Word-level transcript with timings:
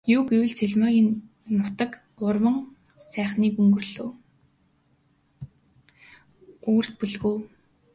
Юу 0.15 0.21
гэвэл, 0.29 0.51
Цэрмаагийн 0.57 1.09
нутаг 1.57 1.91
Гурван 2.19 2.57
сайхны 3.09 3.47
өвөрт 6.69 6.93
бөлгөө. 6.99 7.37